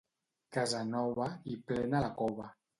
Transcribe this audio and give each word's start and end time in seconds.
Casa 0.57 0.81
nova, 0.95 1.29
i 1.55 1.61
plena 1.69 2.05
la 2.09 2.13
cova. 2.25 2.53